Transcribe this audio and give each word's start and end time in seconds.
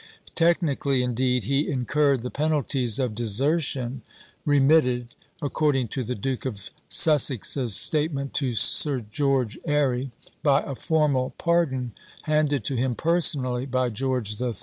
Technically, 0.33 1.03
indeed, 1.03 1.43
he 1.43 1.69
incurred 1.69 2.23
the 2.23 2.31
penalties 2.31 2.97
of 2.97 3.13
desertion, 3.13 4.01
remitted 4.47 5.09
according 5.43 5.87
to 5.87 6.03
the 6.03 6.15
Duke 6.15 6.43
of 6.43 6.71
Sussex's 6.89 7.75
statement 7.75 8.33
to 8.33 8.55
Sir 8.55 9.01
George 9.01 9.59
Airy 9.63 10.09
by 10.41 10.63
a 10.63 10.73
formal 10.73 11.35
pardon 11.37 11.91
handed 12.23 12.63
to 12.63 12.75
him 12.75 12.95
personally 12.95 13.67
by 13.67 13.89
George 13.89 14.41
III. 14.41 14.53